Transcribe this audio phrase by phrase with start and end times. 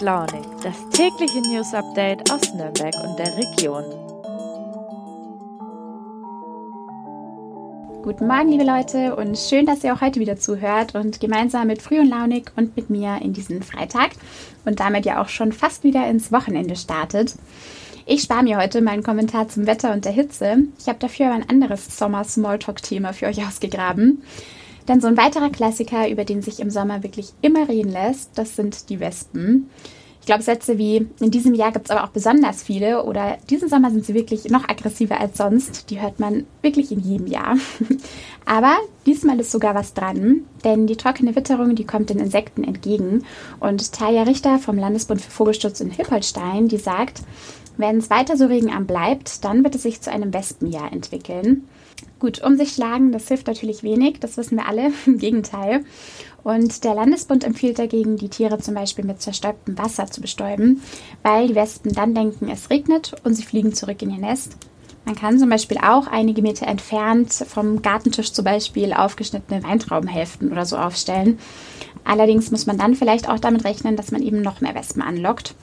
[0.00, 3.84] Launig, das tägliche News Update aus Nürnberg und der Region.
[8.02, 11.82] Guten Morgen, liebe Leute, und schön, dass ihr auch heute wieder zuhört und gemeinsam mit
[11.82, 14.12] Früh und Launig und mit mir in diesen Freitag
[14.64, 17.34] und damit ja auch schon fast wieder ins Wochenende startet.
[18.06, 20.64] Ich spare mir heute meinen Kommentar zum Wetter und der Hitze.
[20.78, 24.22] Ich habe dafür ein anderes Sommer-Smalltalk-Thema für euch ausgegraben.
[24.90, 28.56] Dann so ein weiterer Klassiker, über den sich im Sommer wirklich immer reden lässt, das
[28.56, 29.70] sind die Wespen.
[30.18, 33.68] Ich glaube, Sätze wie in diesem Jahr gibt es aber auch besonders viele oder diesen
[33.68, 37.56] Sommer sind sie wirklich noch aggressiver als sonst, die hört man wirklich in jedem Jahr.
[38.46, 43.24] aber diesmal ist sogar was dran, denn die trockene Witterung, die kommt den Insekten entgegen.
[43.60, 47.22] Und Taja Richter vom Landesbund für Vogelschutz in Hippolstein, die sagt,
[47.80, 51.68] wenn es weiter so regenarm bleibt, dann wird es sich zu einem Wespenjahr entwickeln.
[52.18, 55.84] Gut, um sich schlagen, das hilft natürlich wenig, das wissen wir alle, im Gegenteil.
[56.42, 60.82] Und der Landesbund empfiehlt dagegen, die Tiere zum Beispiel mit zerstäubtem Wasser zu bestäuben,
[61.22, 64.56] weil die Wespen dann denken, es regnet und sie fliegen zurück in ihr Nest.
[65.04, 70.66] Man kann zum Beispiel auch einige Meter entfernt vom Gartentisch zum Beispiel aufgeschnittene Weintraubenhälften oder
[70.66, 71.38] so aufstellen.
[72.04, 75.54] Allerdings muss man dann vielleicht auch damit rechnen, dass man eben noch mehr Wespen anlockt.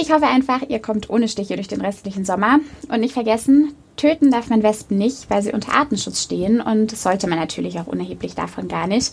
[0.00, 2.60] Ich hoffe einfach, ihr kommt ohne Stiche durch den restlichen Sommer.
[2.88, 7.26] Und nicht vergessen, töten darf man Wespen nicht, weil sie unter Artenschutz stehen und sollte
[7.26, 9.12] man natürlich auch unerheblich davon gar nicht.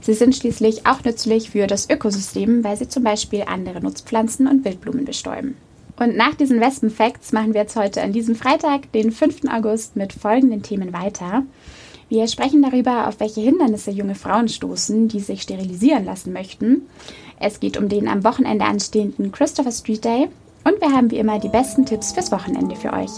[0.00, 4.64] Sie sind schließlich auch nützlich für das Ökosystem, weil sie zum Beispiel andere Nutzpflanzen und
[4.64, 5.56] Wildblumen bestäuben.
[6.00, 9.42] Und nach diesen Wespen-Facts machen wir jetzt heute an diesem Freitag, den 5.
[9.48, 11.44] August, mit folgenden Themen weiter.
[12.08, 16.82] Wir sprechen darüber, auf welche Hindernisse junge Frauen stoßen, die sich sterilisieren lassen möchten.
[17.40, 20.28] Es geht um den am Wochenende anstehenden Christopher Street Day
[20.64, 23.10] und wir haben wie immer die besten Tipps fürs Wochenende für euch.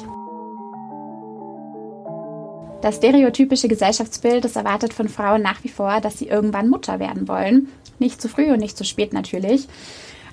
[2.82, 7.26] Das stereotypische Gesellschaftsbild, das erwartet von Frauen nach wie vor, dass sie irgendwann Mutter werden
[7.26, 7.68] wollen.
[7.98, 9.66] Nicht zu früh und nicht zu spät natürlich.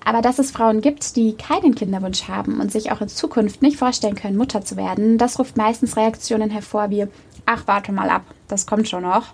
[0.06, 3.78] Aber dass es Frauen gibt, die keinen Kinderwunsch haben und sich auch in Zukunft nicht
[3.78, 7.08] vorstellen können, Mutter zu werden, das ruft meistens Reaktionen hervor wie,
[7.46, 9.28] ach, warte mal ab, das kommt schon noch.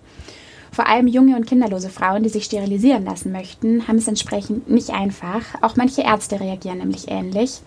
[0.72, 4.92] Vor allem junge und kinderlose Frauen, die sich sterilisieren lassen möchten, haben es entsprechend nicht
[4.92, 5.42] einfach.
[5.62, 7.62] Auch manche Ärzte reagieren nämlich ähnlich.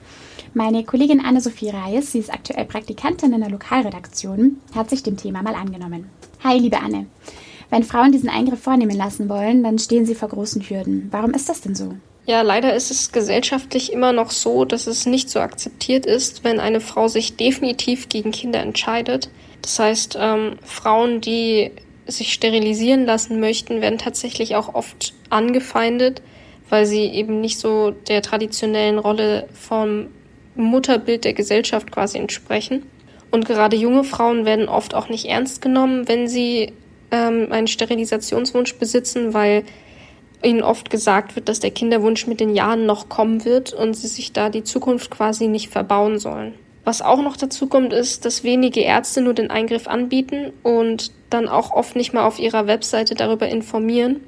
[0.55, 5.43] Meine Kollegin Anne-Sophie Reis, sie ist aktuell Praktikantin in der Lokalredaktion, hat sich dem Thema
[5.43, 6.11] mal angenommen.
[6.45, 7.07] Hi, liebe Anne.
[7.71, 11.09] Wenn Frauen diesen Eingriff vornehmen lassen wollen, dann stehen sie vor großen Hürden.
[11.11, 11.95] Warum ist das denn so?
[12.27, 16.61] Ja, leider ist es gesellschaftlich immer noch so, dass es nicht so akzeptiert ist, wenn
[16.61, 19.31] eine Frau sich definitiv gegen Kinder entscheidet.
[19.63, 21.73] Das heißt, ähm, Frauen, die
[22.07, 26.23] sich sterilisieren lassen möchten, werden tatsächlich auch oft angefeindet,
[26.69, 30.09] weil sie eben nicht so der traditionellen Rolle vom
[30.55, 32.85] Mutterbild der Gesellschaft quasi entsprechen.
[33.31, 36.73] Und gerade junge Frauen werden oft auch nicht ernst genommen, wenn sie
[37.11, 39.65] ähm, einen Sterilisationswunsch besitzen, weil
[40.43, 44.09] ihnen oft gesagt wird, dass der Kinderwunsch mit den Jahren noch kommen wird und sie
[44.09, 46.55] sich da die Zukunft quasi nicht verbauen sollen.
[46.85, 51.49] Was auch noch dazu kommt, ist, dass wenige Ärzte nur den Eingriff anbieten und dann
[51.49, 54.21] auch oft nicht mal auf ihrer Webseite darüber informieren.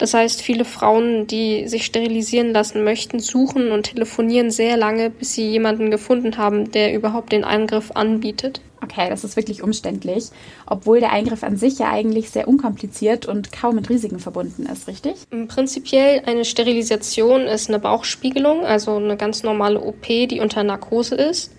[0.00, 5.34] Das heißt, viele Frauen, die sich sterilisieren lassen möchten, suchen und telefonieren sehr lange, bis
[5.34, 8.62] sie jemanden gefunden haben, der überhaupt den Eingriff anbietet.
[8.82, 10.30] Okay, das ist wirklich umständlich,
[10.66, 14.88] obwohl der Eingriff an sich ja eigentlich sehr unkompliziert und kaum mit Risiken verbunden ist,
[14.88, 15.16] richtig?
[15.48, 21.52] Prinzipiell eine Sterilisation ist eine Bauchspiegelung, also eine ganz normale OP, die unter Narkose ist.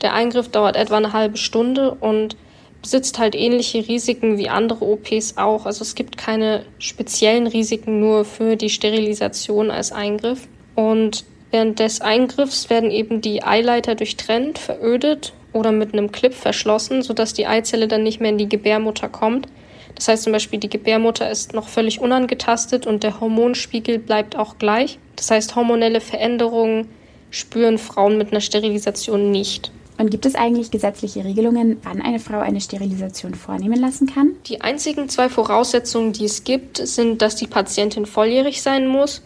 [0.00, 2.36] Der Eingriff dauert etwa eine halbe Stunde und
[2.84, 5.64] besitzt halt ähnliche Risiken wie andere OPs auch.
[5.64, 10.46] Also es gibt keine speziellen Risiken nur für die Sterilisation als Eingriff.
[10.74, 17.00] Und während des Eingriffs werden eben die Eileiter durchtrennt, verödet oder mit einem Clip verschlossen,
[17.00, 19.48] sodass die Eizelle dann nicht mehr in die Gebärmutter kommt.
[19.94, 24.58] Das heißt zum Beispiel, die Gebärmutter ist noch völlig unangetastet und der Hormonspiegel bleibt auch
[24.58, 24.98] gleich.
[25.16, 26.90] Das heißt, hormonelle Veränderungen
[27.30, 29.72] spüren Frauen mit einer Sterilisation nicht.
[29.96, 34.32] Und gibt es eigentlich gesetzliche Regelungen, wann eine Frau eine Sterilisation vornehmen lassen kann?
[34.46, 39.22] Die einzigen zwei Voraussetzungen, die es gibt, sind, dass die Patientin volljährig sein muss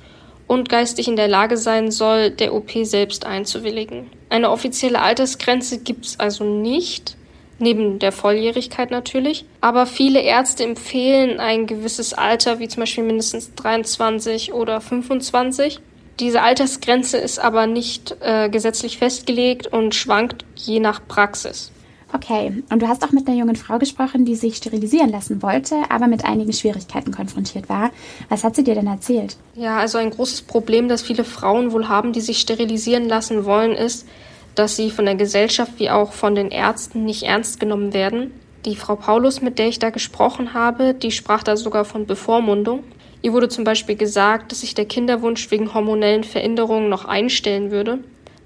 [0.47, 4.11] und geistig in der Lage sein soll, der OP selbst einzuwilligen.
[4.29, 7.17] Eine offizielle Altersgrenze gibt es also nicht,
[7.59, 9.44] neben der Volljährigkeit natürlich.
[9.61, 15.81] Aber viele Ärzte empfehlen ein gewisses Alter, wie zum Beispiel mindestens 23 oder 25.
[16.20, 21.70] Diese Altersgrenze ist aber nicht äh, gesetzlich festgelegt und schwankt je nach Praxis.
[22.12, 25.76] Okay, und du hast auch mit einer jungen Frau gesprochen, die sich sterilisieren lassen wollte,
[25.91, 27.91] aber mit einigen Schwierigkeiten konfrontiert war.
[28.31, 29.37] Was hat sie dir denn erzählt?
[29.55, 33.73] Ja, also ein großes Problem, das viele Frauen wohl haben, die sich sterilisieren lassen wollen,
[33.73, 34.09] ist,
[34.55, 38.32] dass sie von der Gesellschaft wie auch von den Ärzten nicht ernst genommen werden.
[38.64, 42.82] Die Frau Paulus, mit der ich da gesprochen habe, die sprach da sogar von Bevormundung.
[43.23, 47.99] Ihr wurde zum Beispiel gesagt, dass sich der Kinderwunsch wegen hormonellen Veränderungen noch einstellen würde.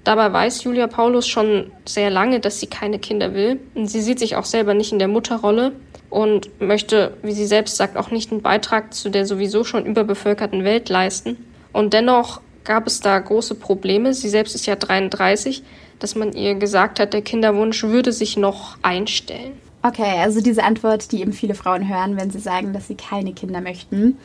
[0.03, 3.59] Dabei weiß Julia Paulus schon sehr lange, dass sie keine Kinder will.
[3.75, 5.73] Und sie sieht sich auch selber nicht in der Mutterrolle
[6.09, 10.63] und möchte, wie sie selbst sagt, auch nicht einen Beitrag zu der sowieso schon überbevölkerten
[10.63, 11.37] Welt leisten.
[11.71, 14.13] Und dennoch gab es da große Probleme.
[14.13, 15.63] Sie selbst ist ja 33,
[15.99, 19.53] dass man ihr gesagt hat, der Kinderwunsch würde sich noch einstellen.
[19.81, 23.33] Okay, also diese Antwort, die eben viele Frauen hören, wenn sie sagen, dass sie keine
[23.33, 24.17] Kinder möchten.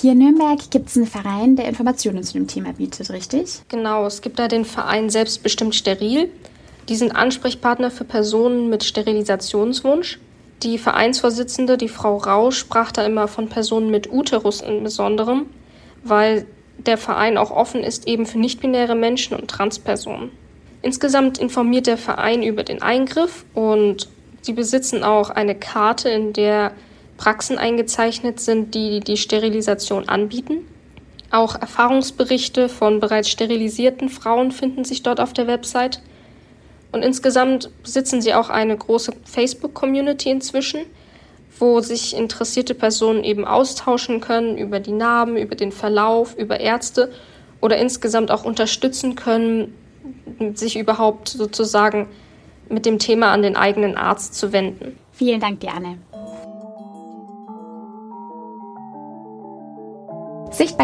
[0.00, 3.60] Hier in Nürnberg gibt es einen Verein, der Informationen zu dem Thema bietet, richtig?
[3.68, 6.30] Genau, es gibt da den Verein Selbstbestimmt Steril.
[6.88, 10.18] Die sind Ansprechpartner für Personen mit Sterilisationswunsch.
[10.62, 15.50] Die Vereinsvorsitzende, die Frau Rausch, sprach da immer von Personen mit Uterus im Besonderen,
[16.02, 16.46] weil
[16.78, 20.30] der Verein auch offen ist eben für nichtbinäre Menschen und Transpersonen.
[20.80, 24.08] Insgesamt informiert der Verein über den Eingriff und
[24.40, 26.72] sie besitzen auch eine Karte, in der
[27.20, 30.66] Praxen eingezeichnet sind, die die Sterilisation anbieten.
[31.30, 36.00] Auch Erfahrungsberichte von bereits sterilisierten Frauen finden sich dort auf der Website.
[36.92, 40.80] Und insgesamt besitzen sie auch eine große Facebook-Community inzwischen,
[41.58, 47.12] wo sich interessierte Personen eben austauschen können über die Narben, über den Verlauf, über Ärzte
[47.60, 49.74] oder insgesamt auch unterstützen können,
[50.54, 52.08] sich überhaupt sozusagen
[52.70, 54.96] mit dem Thema an den eigenen Arzt zu wenden.
[55.12, 55.98] Vielen Dank, Diane.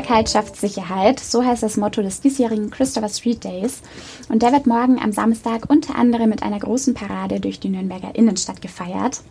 [0.06, 3.82] Sichtbarkeit schafft Sicherheit, so heißt das Motto des diesjährigen Christopher Street Days.
[4.28, 8.14] Und der wird morgen am Samstag unter anderem mit einer großen Parade durch die Nürnberger
[8.14, 9.22] Innenstadt gefeiert.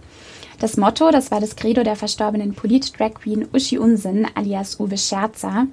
[0.59, 5.67] Das Motto, das war das Credo der verstorbenen Polit-Drag Queen Uschi Unsinn alias Uwe Scherzer.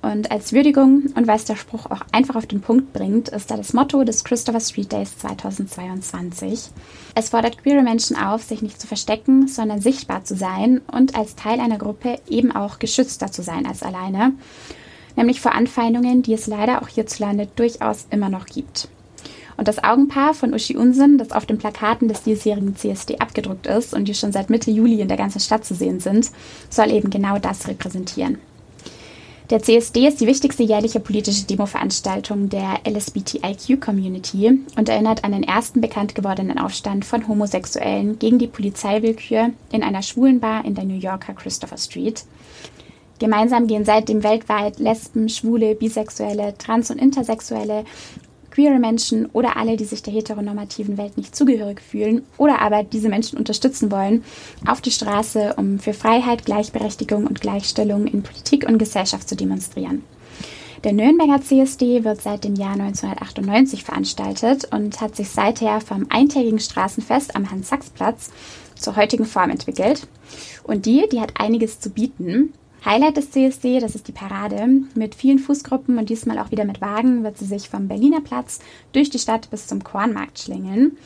[0.00, 3.50] Und als Würdigung und weil es der Spruch auch einfach auf den Punkt bringt, ist
[3.50, 6.70] da das Motto des Christopher Street Days 2022.
[7.14, 11.34] Es fordert queere Menschen auf, sich nicht zu verstecken, sondern sichtbar zu sein und als
[11.34, 14.34] Teil einer Gruppe eben auch geschützter zu sein als alleine,
[15.16, 18.88] nämlich vor Anfeindungen, die es leider auch hierzulande durchaus immer noch gibt.
[19.56, 23.92] Und das Augenpaar von Uschi Unsinn, das auf den Plakaten des diesjährigen CSD abgedruckt ist
[23.92, 26.30] und die schon seit Mitte Juli in der ganzen Stadt zu sehen sind,
[26.70, 28.38] soll eben genau das repräsentieren.
[29.50, 35.80] Der CSD ist die wichtigste jährliche politische Demoveranstaltung der LSBTIQ-Community und erinnert an den ersten
[35.80, 40.98] bekannt gewordenen Aufstand von Homosexuellen gegen die Polizeiwillkür in einer schwulen Bar in der New
[40.98, 42.24] Yorker Christopher Street.
[43.20, 47.84] Gemeinsam gehen seitdem weltweit Lesben, Schwule, Bisexuelle, Trans- und Intersexuelle
[48.58, 53.08] queere Menschen oder alle, die sich der heteronormativen Welt nicht zugehörig fühlen oder aber diese
[53.08, 54.24] Menschen unterstützen wollen,
[54.66, 60.02] auf die Straße, um für Freiheit, Gleichberechtigung und Gleichstellung in Politik und Gesellschaft zu demonstrieren.
[60.82, 66.58] Der Nürnberger CSD wird seit dem Jahr 1998 veranstaltet und hat sich seither vom eintägigen
[66.58, 68.30] Straßenfest am Hans-Sachs-Platz
[68.74, 70.08] zur heutigen Form entwickelt.
[70.64, 72.54] Und die, die hat einiges zu bieten.
[72.84, 74.66] Highlight des CSD, das ist die Parade.
[74.94, 78.60] Mit vielen Fußgruppen und diesmal auch wieder mit Wagen wird sie sich vom Berliner Platz
[78.92, 80.96] durch die Stadt bis zum Kornmarkt schlängeln.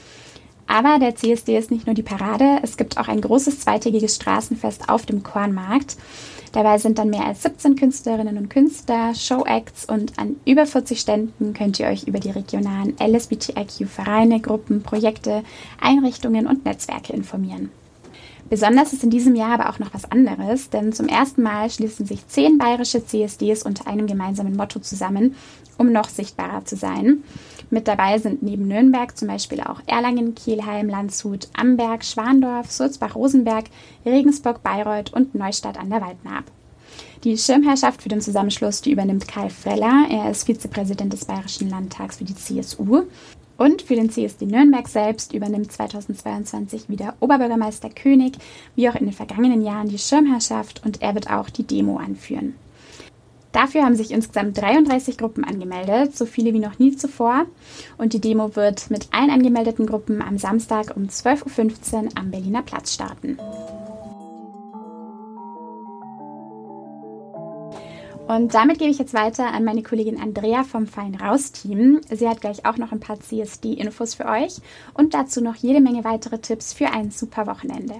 [0.67, 4.89] Aber der CSD ist nicht nur die Parade, es gibt auch ein großes zweitägiges Straßenfest
[4.89, 5.97] auf dem Kornmarkt.
[6.53, 11.55] Dabei sind dann mehr als 17 Künstlerinnen und Künstler, Showacts und an über 40 Ständen
[11.55, 15.43] könnt ihr euch über die regionalen LSBTIQ-Vereine, Gruppen, Projekte,
[15.81, 17.71] Einrichtungen und Netzwerke informieren.
[18.52, 22.04] Besonders ist in diesem Jahr aber auch noch was anderes, denn zum ersten Mal schließen
[22.04, 25.37] sich zehn bayerische CSDs unter einem gemeinsamen Motto zusammen,
[25.78, 27.25] um noch sichtbarer zu sein.
[27.71, 33.71] Mit dabei sind neben Nürnberg zum Beispiel auch Erlangen, Kielheim, Landshut, Amberg, Schwandorf, Sulzbach-Rosenberg,
[34.04, 36.44] Regensburg, Bayreuth und Neustadt an der Waldnaab.
[37.25, 40.09] Die Schirmherrschaft für den Zusammenschluss, die übernimmt Kai Freller.
[40.11, 43.04] Er ist Vizepräsident des Bayerischen Landtags für die CSU.
[43.56, 48.35] Und für den CSD Nürnberg selbst übernimmt 2022 wieder Oberbürgermeister König,
[48.75, 52.54] wie auch in den vergangenen Jahren, die Schirmherrschaft und er wird auch die Demo anführen.
[53.52, 57.44] Dafür haben sich insgesamt 33 Gruppen angemeldet, so viele wie noch nie zuvor.
[57.99, 62.62] Und die Demo wird mit allen angemeldeten Gruppen am Samstag um 12.15 Uhr am Berliner
[62.62, 63.38] Platz starten.
[68.29, 72.00] Und damit gebe ich jetzt weiter an meine Kollegin Andrea vom Fein Raus Team.
[72.11, 74.57] Sie hat gleich auch noch ein paar CSD-Infos für euch
[74.95, 77.97] und dazu noch jede Menge weitere Tipps für ein super Wochenende.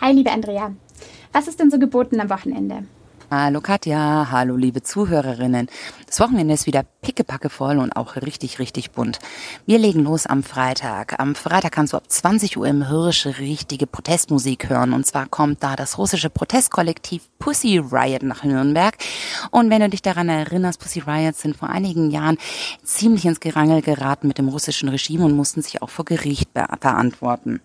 [0.00, 0.72] Hi, liebe Andrea.
[1.32, 2.84] Was ist denn so geboten am Wochenende?
[3.30, 5.68] Hallo Katja, hallo liebe Zuhörerinnen.
[6.06, 9.18] Das Wochenende ist wieder pickepacke voll und auch richtig, richtig bunt.
[9.66, 11.18] Wir legen los am Freitag.
[11.18, 14.92] Am Freitag kannst du ab 20 Uhr im Hirsch richtige Protestmusik hören.
[14.92, 18.96] Und zwar kommt da das russische Protestkollektiv Pussy Riot nach Nürnberg.
[19.50, 22.38] Und wenn du dich daran erinnerst, Pussy Riots sind vor einigen Jahren
[22.84, 27.60] ziemlich ins Gerangel geraten mit dem russischen Regime und mussten sich auch vor Gericht verantworten.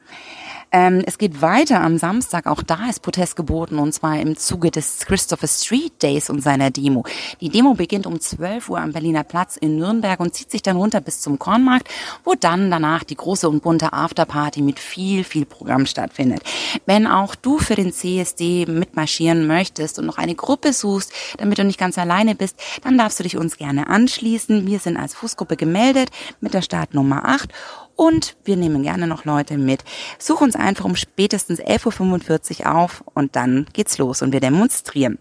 [0.72, 4.70] Ähm, es geht weiter am Samstag, auch da ist Protest geboten und zwar im Zuge
[4.70, 7.06] des Christopher Street Days und seiner Demo.
[7.40, 10.78] Die Demo beginnt um 12 Uhr am Berliner Platz in Nürnberg und zieht sich dann
[10.78, 11.90] runter bis zum Kornmarkt,
[12.24, 16.42] wo dann danach die große und bunte Afterparty mit viel, viel Programm stattfindet.
[16.86, 21.64] Wenn auch du für den CSD mitmarschieren möchtest und noch eine Gruppe suchst, damit du
[21.64, 24.68] nicht ganz alleine bist, dann darfst du dich uns gerne anschließen.
[24.68, 26.10] Wir sind als Fußgruppe gemeldet
[26.42, 27.50] mit der Startnummer 8
[27.98, 29.84] und wir nehmen gerne noch Leute mit.
[30.20, 35.18] Such uns einfach um spätestens 11.45 Uhr auf und dann geht's los und wir demonstrieren.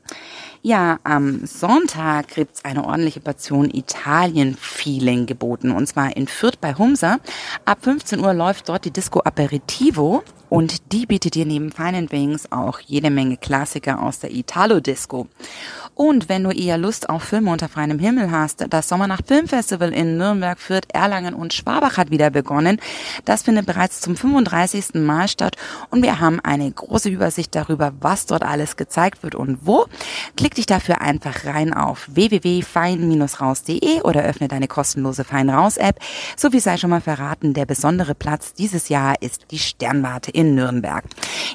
[0.62, 5.70] Ja, am Sonntag gibt's eine ordentliche Portion Italien-Feeling geboten.
[5.70, 7.20] Und zwar in Fürth bei Humser.
[7.64, 10.24] Ab 15 Uhr läuft dort die Disco Aperitivo.
[10.48, 15.26] Und die bietet dir neben Fine Wings auch jede Menge Klassiker aus der Italo-Disco.
[15.96, 20.18] Und wenn du eher Lust auf Filme unter freiem Himmel hast, das Sommernacht Filmfestival in
[20.18, 22.78] Nürnberg, Fürth, Erlangen und Schwabach hat wieder begonnen.
[23.24, 24.94] Das findet bereits zum 35.
[24.96, 25.56] Mal statt
[25.88, 29.86] und wir haben eine große Übersicht darüber, was dort alles gezeigt wird und wo.
[30.36, 35.98] Klick dich dafür einfach rein auf www.fein-raus.de oder öffne deine kostenlose Fein Raus App.
[36.36, 40.54] So wie sei schon mal verraten, der besondere Platz dieses Jahr ist die Sternwarte in
[40.54, 41.04] Nürnberg.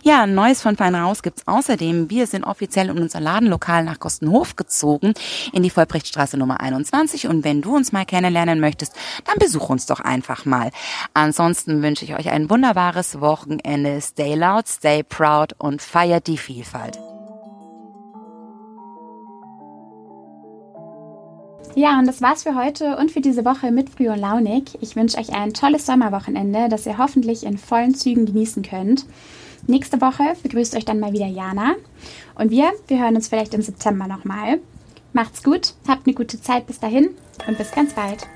[0.03, 2.09] Ja, Neues von Fein Raus gibt's außerdem.
[2.09, 5.13] Wir sind offiziell in unser Ladenlokal nach Kostenhof gezogen,
[5.53, 7.27] in die Vollbrechtstraße Nummer 21.
[7.27, 8.93] Und wenn du uns mal kennenlernen möchtest,
[9.25, 10.71] dann besuch uns doch einfach mal.
[11.13, 14.01] Ansonsten wünsche ich euch ein wunderbares Wochenende.
[14.01, 16.99] Stay loud, stay proud und feiert die Vielfalt.
[21.75, 24.77] Ja, und das war's für heute und für diese Woche mit Früh und Launig.
[24.81, 29.05] Ich wünsche euch ein tolles Sommerwochenende, das ihr hoffentlich in vollen Zügen genießen könnt.
[29.67, 31.75] Nächste Woche begrüßt euch dann mal wieder Jana.
[32.35, 34.59] Und wir, wir hören uns vielleicht im September nochmal.
[35.13, 37.09] Macht's gut, habt eine gute Zeit bis dahin
[37.47, 38.27] und bis ganz bald.